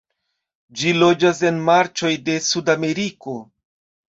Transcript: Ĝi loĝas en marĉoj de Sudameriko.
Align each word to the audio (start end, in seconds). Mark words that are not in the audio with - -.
Ĝi 0.79 0.93
loĝas 1.03 1.41
en 1.49 1.61
marĉoj 1.67 2.11
de 2.31 2.39
Sudameriko. 2.49 3.37